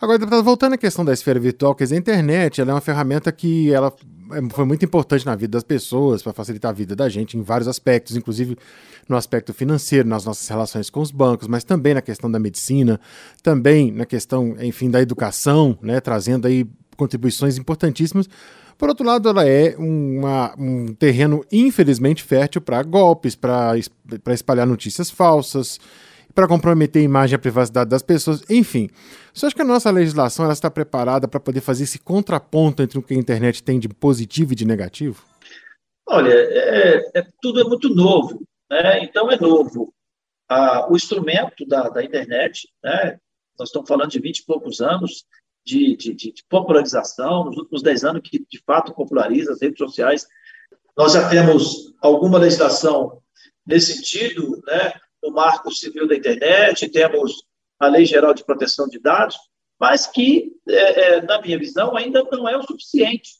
Agora, 0.00 0.18
deputado, 0.18 0.44
voltando 0.44 0.74
à 0.74 0.78
questão 0.78 1.04
da 1.04 1.12
esfera 1.12 1.40
virtual, 1.40 1.74
quer 1.74 1.84
dizer, 1.84 1.96
a 1.96 1.98
internet 1.98 2.60
ela 2.60 2.70
é 2.70 2.74
uma 2.74 2.80
ferramenta 2.80 3.32
que 3.32 3.72
ela 3.72 3.92
foi 4.50 4.64
muito 4.64 4.84
importante 4.84 5.24
na 5.26 5.34
vida 5.34 5.52
das 5.52 5.62
pessoas, 5.62 6.22
para 6.22 6.32
facilitar 6.32 6.70
a 6.70 6.74
vida 6.74 6.94
da 6.94 7.08
gente 7.08 7.36
em 7.36 7.42
vários 7.42 7.68
aspectos, 7.68 8.16
inclusive 8.16 8.56
no 9.08 9.16
aspecto 9.16 9.52
financeiro, 9.52 10.08
nas 10.08 10.24
nossas 10.24 10.48
relações 10.48 10.90
com 10.90 11.00
os 11.00 11.10
bancos, 11.10 11.48
mas 11.48 11.64
também 11.64 11.94
na 11.94 12.02
questão 12.02 12.30
da 12.30 12.38
medicina, 12.38 13.00
também 13.42 13.92
na 13.92 14.06
questão, 14.06 14.56
enfim, 14.60 14.90
da 14.90 15.00
educação, 15.00 15.78
né, 15.82 16.00
trazendo 16.00 16.46
aí 16.46 16.66
contribuições 16.96 17.58
importantíssimas. 17.58 18.28
Por 18.76 18.88
outro 18.88 19.06
lado, 19.06 19.28
ela 19.28 19.46
é 19.46 19.76
uma, 19.78 20.54
um 20.58 20.86
terreno 20.94 21.44
infelizmente 21.52 22.22
fértil 22.22 22.60
para 22.60 22.82
golpes, 22.82 23.34
para 23.36 23.74
espalhar 24.32 24.66
notícias 24.66 25.10
falsas, 25.10 25.78
para 26.34 26.48
comprometer 26.48 27.00
a 27.00 27.04
imagem 27.04 27.34
e 27.34 27.36
a 27.36 27.38
privacidade 27.38 27.88
das 27.88 28.02
pessoas, 28.02 28.42
enfim. 28.50 28.90
Você 29.32 29.46
acha 29.46 29.54
que 29.54 29.62
a 29.62 29.64
nossa 29.64 29.90
legislação 29.90 30.50
está 30.50 30.70
preparada 30.70 31.28
para 31.28 31.38
poder 31.38 31.60
fazer 31.60 31.84
esse 31.84 31.98
contraponto 31.98 32.82
entre 32.82 32.98
o 32.98 33.02
que 33.02 33.14
a 33.14 33.16
internet 33.16 33.62
tem 33.62 33.78
de 33.78 33.88
positivo 33.88 34.52
e 34.52 34.56
de 34.56 34.64
negativo? 34.64 35.22
Olha, 36.06 36.32
é, 36.32 37.10
é 37.14 37.26
tudo 37.40 37.60
é 37.60 37.64
muito 37.64 37.88
novo, 37.94 38.42
né? 38.70 39.04
então 39.04 39.30
é 39.30 39.38
novo. 39.38 39.94
Ah, 40.48 40.86
o 40.90 40.96
instrumento 40.96 41.64
da, 41.66 41.88
da 41.88 42.04
internet, 42.04 42.68
né? 42.82 43.18
nós 43.58 43.68
estamos 43.68 43.88
falando 43.88 44.10
de 44.10 44.20
20 44.20 44.38
e 44.38 44.44
poucos 44.44 44.80
anos 44.80 45.24
de, 45.64 45.96
de, 45.96 46.14
de, 46.14 46.34
popularização, 46.48 47.44
nos 47.44 47.56
últimos 47.56 47.82
10 47.82 48.04
anos 48.04 48.22
que 48.22 48.38
de 48.38 48.62
fato 48.66 48.92
populariza 48.92 49.52
as 49.52 49.62
redes 49.62 49.78
sociais. 49.78 50.26
Nós 50.96 51.14
já 51.14 51.28
temos 51.30 51.94
alguma 52.02 52.38
legislação 52.38 53.22
nesse 53.66 53.94
sentido, 53.94 54.60
né? 54.66 54.92
O 55.24 55.30
Marco 55.30 55.70
Civil 55.72 56.06
da 56.06 56.14
Internet, 56.14 56.88
temos 56.90 57.44
a 57.78 57.88
Lei 57.88 58.04
Geral 58.04 58.34
de 58.34 58.44
Proteção 58.44 58.88
de 58.88 58.98
Dados, 58.98 59.36
mas 59.80 60.06
que, 60.06 60.52
é, 60.68 61.16
é, 61.16 61.22
na 61.22 61.40
minha 61.40 61.58
visão, 61.58 61.96
ainda 61.96 62.22
não 62.30 62.48
é 62.48 62.56
o 62.56 62.62
suficiente, 62.62 63.30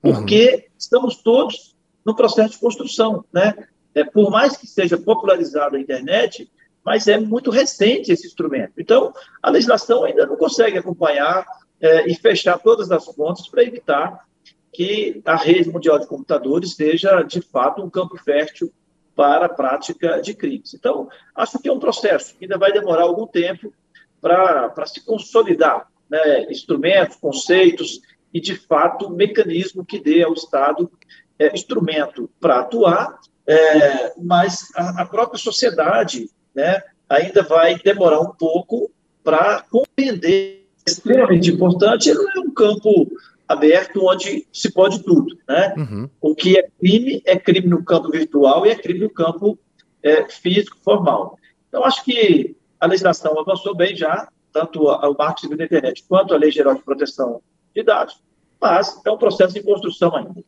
porque 0.00 0.54
uhum. 0.54 0.74
estamos 0.78 1.16
todos 1.16 1.76
no 2.04 2.14
processo 2.14 2.54
de 2.54 2.60
construção. 2.60 3.24
Né? 3.32 3.66
É, 3.94 4.04
por 4.04 4.30
mais 4.30 4.56
que 4.56 4.66
seja 4.66 4.96
popularizada 4.96 5.76
a 5.76 5.80
internet, 5.80 6.50
mas 6.84 7.08
é 7.08 7.18
muito 7.18 7.50
recente 7.50 8.12
esse 8.12 8.26
instrumento. 8.26 8.74
Então, 8.78 9.12
a 9.42 9.50
legislação 9.50 10.04
ainda 10.04 10.26
não 10.26 10.36
consegue 10.36 10.78
acompanhar 10.78 11.44
é, 11.80 12.10
e 12.10 12.14
fechar 12.14 12.58
todas 12.58 12.90
as 12.90 13.04
pontas 13.14 13.48
para 13.48 13.64
evitar 13.64 14.24
que 14.72 15.20
a 15.24 15.34
rede 15.34 15.68
mundial 15.68 15.98
de 15.98 16.06
computadores 16.06 16.74
seja, 16.74 17.22
de 17.22 17.42
fato, 17.42 17.82
um 17.82 17.90
campo 17.90 18.16
fértil 18.16 18.72
para 19.20 19.44
a 19.44 19.50
prática 19.50 20.18
de 20.22 20.32
crimes. 20.32 20.72
Então, 20.72 21.06
acho 21.36 21.58
que 21.58 21.68
é 21.68 21.72
um 21.72 21.78
processo 21.78 22.34
que 22.36 22.46
ainda 22.46 22.56
vai 22.56 22.72
demorar 22.72 23.02
algum 23.02 23.26
tempo 23.26 23.70
para 24.18 24.86
se 24.86 25.04
consolidar 25.04 25.86
né, 26.08 26.50
instrumentos, 26.50 27.16
conceitos 27.16 28.00
e, 28.32 28.40
de 28.40 28.56
fato, 28.56 29.10
mecanismo 29.10 29.84
que 29.84 30.00
dê 30.00 30.22
ao 30.22 30.32
Estado 30.32 30.90
é, 31.38 31.52
instrumento 31.52 32.30
para 32.40 32.60
atuar, 32.60 33.18
é, 33.46 34.14
mas 34.16 34.68
a, 34.74 35.02
a, 35.02 35.04
própria 35.04 35.38
sociedade 35.38 36.30
né, 36.54 36.82
ainda 37.06 37.42
vai 37.42 37.78
demorar 37.78 38.20
um 38.20 38.32
pouco 38.32 38.90
para 39.22 39.62
compreender. 39.70 40.66
Extremamente 40.86 41.50
importante, 41.50 42.14
não 42.14 42.30
é 42.30 42.40
um 42.40 42.50
campo 42.54 43.06
aberto 43.50 44.06
onde 44.06 44.46
se 44.52 44.70
pode 44.70 45.02
tudo. 45.02 45.36
Né? 45.48 45.74
Uhum. 45.76 46.10
O 46.20 46.36
que 46.36 46.56
é 46.56 46.68
crime 46.78 47.20
é 47.26 47.36
crime 47.36 47.66
no 47.66 47.84
campo 47.84 48.08
virtual 48.08 48.64
e 48.64 48.70
é 48.70 48.76
crime 48.76 49.00
no 49.00 49.10
campo 49.10 49.58
é, 50.04 50.28
físico 50.28 50.76
formal. 50.84 51.36
Então, 51.68 51.84
acho 51.84 52.04
que 52.04 52.56
a 52.78 52.86
legislação 52.86 53.36
avançou 53.38 53.74
bem 53.74 53.96
já, 53.96 54.28
tanto 54.52 54.84
o 54.84 55.16
Marco 55.18 55.40
Civil 55.40 55.58
da 55.58 55.64
Internet 55.64 56.04
quanto 56.08 56.32
a 56.32 56.36
Lei 56.36 56.52
Geral 56.52 56.76
de 56.76 56.82
Proteção 56.82 57.42
de 57.74 57.82
Dados, 57.82 58.20
mas 58.60 59.00
é 59.04 59.10
um 59.10 59.18
processo 59.18 59.58
em 59.58 59.62
construção 59.62 60.14
ainda. 60.14 60.44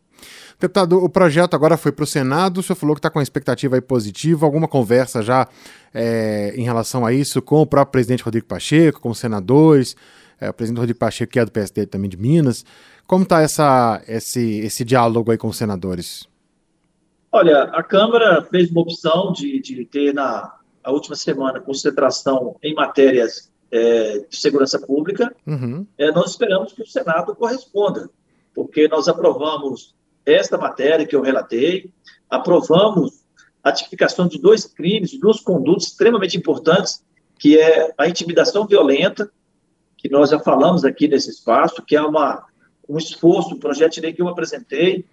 Deputado, 0.61 1.03
o 1.03 1.09
projeto 1.09 1.55
agora 1.55 1.77
foi 1.77 1.91
para 1.91 2.05
o 2.05 2.07
Senado, 2.07 2.59
o 2.59 2.62
senhor 2.62 2.77
falou 2.77 2.95
que 2.95 3.01
está 3.01 3.11
com 3.11 3.19
a 3.19 3.23
expectativa 3.23 3.83
positiva, 3.83 4.47
alguma 4.47 4.69
conversa 4.69 5.21
já 5.21 5.49
é, 5.93 6.53
em 6.55 6.62
relação 6.62 7.05
a 7.05 7.12
isso 7.12 7.43
com 7.43 7.61
o 7.61 7.67
próprio 7.67 7.91
presidente 7.91 8.23
Rodrigo 8.23 8.47
Pacheco, 8.47 9.01
com 9.01 9.11
os 9.11 9.19
senadores, 9.19 9.97
é, 10.40 10.51
o 10.51 10.55
presidente 10.55 10.79
Rodrigo 10.79 10.99
Pacheco, 10.99 11.33
que 11.33 11.38
é 11.38 11.45
do 11.45 11.53
PSD 11.53 11.87
também 11.87 12.11
de 12.11 12.16
Minas. 12.16 12.64
Como 13.07 13.25
está 13.25 13.42
esse, 14.07 14.61
esse 14.61 14.85
diálogo 14.85 15.31
aí 15.31 15.38
com 15.38 15.49
os 15.49 15.57
senadores? 15.57 16.29
Olha, 17.31 17.64
a 17.64 17.83
Câmara 17.83 18.42
fez 18.42 18.71
uma 18.71 18.83
opção 18.83 19.33
de, 19.33 19.61
de 19.61 19.85
ter 19.85 20.12
na 20.12 20.59
a 20.85 20.90
última 20.90 21.14
semana 21.14 21.61
concentração 21.61 22.57
em 22.62 22.75
matérias 22.75 23.51
é, 23.71 24.18
de 24.29 24.37
segurança 24.37 24.79
pública. 24.79 25.35
Uhum. 25.47 25.87
É, 25.97 26.11
nós 26.11 26.31
esperamos 26.31 26.73
que 26.73 26.83
o 26.83 26.87
Senado 26.87 27.35
corresponda, 27.35 28.11
porque 28.55 28.88
nós 28.88 29.09
aprovamos 29.09 29.95
esta 30.27 30.59
matéria 30.59 31.07
que 31.07 31.14
eu 31.14 31.23
relatei, 31.23 31.90
aprovamos 32.29 33.23
a 33.62 33.73
tipificação 33.73 34.27
de 34.27 34.40
dois 34.40 34.66
crimes, 34.66 35.18
duas 35.18 35.40
condutas 35.40 35.85
extremamente 35.85 36.37
importantes, 36.37 37.05
que 37.38 37.59
é 37.59 37.92
a 37.97 38.09
intimidação 38.09 38.66
violenta 38.66 39.31
que 40.03 40.09
nós 40.09 40.31
já 40.31 40.38
falamos 40.41 40.85
aqui 40.85 41.07
nesse 41.07 41.31
espaço, 41.31 41.81
que 41.87 41.95
é 41.95 42.03
uma, 42.03 42.45
um 42.88 42.99
esforço, 42.99 43.55
um 43.55 43.59
projeto 43.59 43.93
de 43.93 44.01
lei 44.01 44.12
que 44.12 44.21
eu 44.21 44.27
apresentei, 44.27 45.07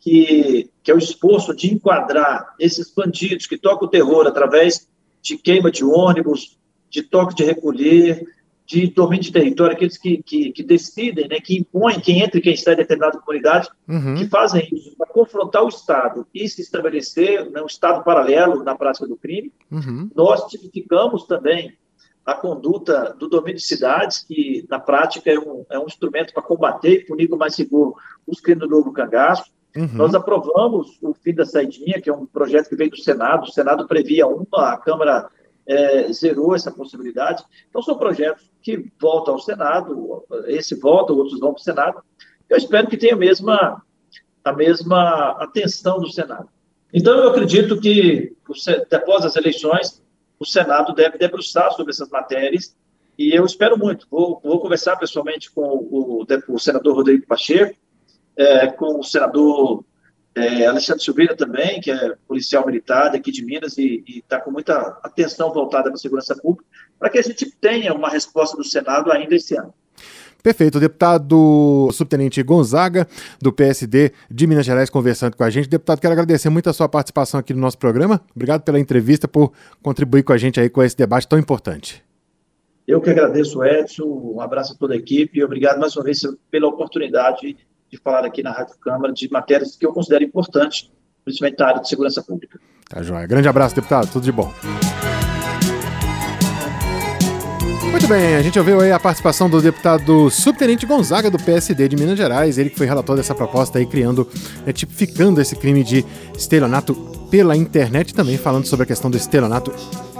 que, 0.00 0.70
que 0.82 0.90
é 0.90 0.94
o 0.94 0.98
esforço 0.98 1.54
de 1.54 1.72
enquadrar 1.72 2.54
esses 2.58 2.90
bandidos 2.90 3.46
que 3.46 3.58
tocam 3.58 3.86
o 3.86 3.90
terror 3.90 4.26
através 4.26 4.88
de 5.20 5.36
queima 5.36 5.70
de 5.70 5.84
ônibus, 5.84 6.58
de 6.88 7.02
toque 7.02 7.34
de 7.34 7.44
recolher, 7.44 8.24
de 8.66 8.86
domínio 8.86 9.24
de 9.24 9.32
território, 9.32 9.76
aqueles 9.76 9.98
que, 9.98 10.22
que, 10.22 10.50
que, 10.50 10.62
decidem, 10.62 11.28
né, 11.28 11.38
que 11.38 11.58
impõem 11.58 12.00
quem 12.00 12.22
entra 12.22 12.38
e 12.38 12.42
quem 12.42 12.54
está 12.54 12.72
em 12.72 12.76
determinada 12.76 13.18
comunidade, 13.18 13.68
uhum. 13.86 14.14
que 14.14 14.26
fazem 14.28 14.66
isso 14.72 14.96
para 14.96 15.06
confrontar 15.08 15.62
o 15.62 15.68
Estado 15.68 16.26
e 16.34 16.48
se 16.48 16.62
estabelecer 16.62 17.50
né, 17.50 17.60
um 17.60 17.66
Estado 17.66 18.02
paralelo 18.02 18.64
na 18.64 18.74
prática 18.74 19.06
do 19.06 19.16
crime. 19.16 19.52
Uhum. 19.70 20.10
Nós 20.14 20.46
tipificamos 20.46 21.26
também 21.26 21.76
a 22.24 22.34
conduta 22.34 23.14
do 23.18 23.28
domínio 23.28 23.56
de 23.56 23.64
cidades, 23.64 24.24
que 24.24 24.64
na 24.70 24.78
prática 24.78 25.30
é 25.30 25.38
um, 25.38 25.64
é 25.70 25.78
um 25.78 25.86
instrumento 25.86 26.32
para 26.32 26.42
combater 26.42 26.92
e 26.92 27.04
punir 27.04 27.28
com 27.28 27.36
mais 27.36 27.54
seguro 27.54 27.94
os 28.26 28.40
crimes 28.40 28.68
do 28.68 28.68
novo 28.68 28.92
cangaço. 28.92 29.50
Uhum. 29.76 29.88
Nós 29.94 30.14
aprovamos 30.14 30.98
o 31.02 31.14
fim 31.14 31.34
da 31.34 31.44
saidinha, 31.44 32.00
que 32.00 32.08
é 32.08 32.12
um 32.12 32.26
projeto 32.26 32.68
que 32.68 32.76
veio 32.76 32.90
do 32.90 32.98
Senado. 32.98 33.44
O 33.44 33.52
Senado 33.52 33.86
previa 33.86 34.26
uma, 34.26 34.72
a 34.72 34.76
Câmara 34.76 35.28
é, 35.66 36.12
zerou 36.12 36.54
essa 36.54 36.70
possibilidade. 36.70 37.42
Então, 37.68 37.82
são 37.82 37.96
projetos 37.96 38.50
que 38.60 38.90
voltam 39.00 39.34
ao 39.34 39.40
Senado, 39.40 40.24
esse 40.46 40.74
volta, 40.74 41.12
outros 41.12 41.40
vão 41.40 41.52
para 41.52 41.60
o 41.60 41.64
Senado. 41.64 42.02
Eu 42.48 42.56
espero 42.56 42.86
que 42.86 42.96
tenha 42.96 43.14
a 43.14 43.18
mesma, 43.18 43.82
a 44.44 44.52
mesma 44.52 45.36
atenção 45.40 45.98
do 45.98 46.10
Senado. 46.10 46.48
Então, 46.92 47.16
eu 47.16 47.30
acredito 47.30 47.80
que, 47.80 48.36
após 48.92 49.24
as 49.24 49.34
eleições, 49.36 50.02
o 50.42 50.44
Senado 50.44 50.92
deve 50.92 51.16
debruçar 51.16 51.72
sobre 51.72 51.92
essas 51.92 52.08
matérias 52.10 52.76
e 53.16 53.32
eu 53.32 53.44
espero 53.44 53.78
muito. 53.78 54.06
Vou, 54.10 54.40
vou 54.42 54.60
conversar 54.60 54.96
pessoalmente 54.96 55.50
com 55.52 55.62
o, 55.62 56.26
o, 56.48 56.58
senador 56.58 56.96
Rodrigo 56.96 57.26
Pacheco, 57.26 57.78
é, 58.36 58.66
com 58.66 58.98
o 58.98 59.04
senador 59.04 59.84
é, 60.34 60.66
Alexandre 60.66 61.04
Silveira 61.04 61.36
também, 61.36 61.80
que 61.80 61.92
é 61.92 62.16
policial 62.26 62.66
militar 62.66 63.14
aqui 63.14 63.30
de 63.30 63.44
Minas 63.44 63.78
e 63.78 64.02
está 64.08 64.40
com 64.40 64.50
muita 64.50 64.98
atenção 65.04 65.52
voltada 65.52 65.84
para 65.84 65.94
a 65.94 65.98
segurança 65.98 66.34
pública, 66.34 66.68
para 66.98 67.08
que 67.08 67.18
a 67.18 67.22
gente 67.22 67.48
tenha 67.60 67.94
uma 67.94 68.08
resposta 68.08 68.56
do 68.56 68.64
Senado 68.64 69.12
ainda 69.12 69.36
esse 69.36 69.56
ano. 69.56 69.72
Perfeito. 70.42 70.76
O 70.76 70.80
deputado 70.80 71.88
subtenente 71.92 72.42
Gonzaga, 72.42 73.06
do 73.40 73.52
PSD 73.52 74.12
de 74.30 74.46
Minas 74.46 74.66
Gerais, 74.66 74.90
conversando 74.90 75.36
com 75.36 75.44
a 75.44 75.50
gente. 75.50 75.68
Deputado, 75.68 76.00
quero 76.00 76.12
agradecer 76.12 76.48
muito 76.50 76.68
a 76.68 76.72
sua 76.72 76.88
participação 76.88 77.38
aqui 77.38 77.54
no 77.54 77.60
nosso 77.60 77.78
programa. 77.78 78.20
Obrigado 78.34 78.62
pela 78.62 78.80
entrevista, 78.80 79.28
por 79.28 79.52
contribuir 79.82 80.22
com 80.22 80.32
a 80.32 80.38
gente 80.38 80.58
aí 80.58 80.68
com 80.68 80.82
esse 80.82 80.96
debate 80.96 81.28
tão 81.28 81.38
importante. 81.38 82.02
Eu 82.86 83.00
que 83.00 83.10
agradeço, 83.10 83.62
Edson. 83.64 84.32
Um 84.34 84.40
abraço 84.40 84.72
a 84.72 84.76
toda 84.76 84.94
a 84.94 84.96
equipe 84.96 85.38
e 85.38 85.44
obrigado 85.44 85.78
mais 85.78 85.96
uma 85.96 86.04
vez 86.04 86.20
pela 86.50 86.66
oportunidade 86.66 87.56
de 87.88 87.98
falar 87.98 88.24
aqui 88.24 88.42
na 88.42 88.50
Rádio 88.50 88.74
Câmara 88.80 89.12
de 89.12 89.30
matérias 89.30 89.76
que 89.76 89.86
eu 89.86 89.92
considero 89.92 90.24
importantes, 90.24 90.90
principalmente 91.24 91.58
na 91.58 91.66
área 91.66 91.80
de 91.80 91.88
segurança 91.88 92.22
pública. 92.22 92.58
Tá 92.88 93.02
joia. 93.02 93.26
Grande 93.26 93.48
abraço, 93.48 93.74
deputado. 93.74 94.10
Tudo 94.10 94.24
de 94.24 94.32
bom. 94.32 94.52
Muito 97.92 98.08
bem, 98.08 98.36
a 98.36 98.42
gente 98.42 98.58
ouviu 98.58 98.80
aí 98.80 98.90
a 98.90 98.98
participação 98.98 99.50
do 99.50 99.60
deputado 99.60 100.30
Subtenente 100.30 100.86
Gonzaga, 100.86 101.30
do 101.30 101.38
PSD 101.38 101.88
de 101.88 101.94
Minas 101.94 102.16
Gerais, 102.16 102.56
ele 102.56 102.70
que 102.70 102.78
foi 102.78 102.86
relator 102.86 103.14
dessa 103.16 103.34
proposta 103.34 103.78
aí, 103.78 103.84
criando, 103.84 104.26
né, 104.64 104.72
tipificando 104.72 105.42
esse 105.42 105.54
crime 105.54 105.84
de 105.84 106.02
estelionato 106.34 106.94
pela 107.30 107.54
internet, 107.54 108.14
também 108.14 108.38
falando 108.38 108.66
sobre 108.66 108.84
a 108.84 108.86
questão 108.86 109.10
do 109.10 109.16
estelionato 109.18 109.70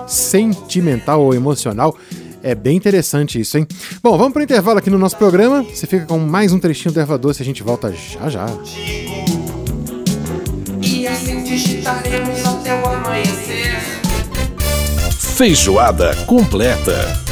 sentimental 0.06 1.22
ou 1.22 1.35
emocional. 1.35 1.96
É 2.42 2.54
bem 2.54 2.76
interessante 2.76 3.40
isso, 3.40 3.56
hein? 3.56 3.66
Bom, 4.02 4.18
vamos 4.18 4.35
para 4.35 4.40
o 4.40 4.42
intervalo 4.42 4.78
aqui 4.78 4.90
no 4.90 4.98
nosso 4.98 5.16
programa. 5.16 5.62
Você 5.62 5.87
fica 5.87 6.04
com 6.04 6.18
mais 6.18 6.52
um 6.52 6.58
trechinho 6.58 6.92
do 6.92 7.00
Ervador, 7.00 7.35
se 7.35 7.40
a 7.40 7.44
gente 7.44 7.62
volta 7.62 7.90
já 7.90 8.28
já. 8.28 8.46
E 10.82 11.06
assim 11.06 11.42
digitaremos 11.42 12.44
até 12.44 12.74
o 12.74 12.87
amanhecer. 12.87 13.80
Feijoada 15.37 16.14
completa. 16.26 17.32